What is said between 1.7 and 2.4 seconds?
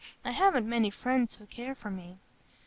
for me."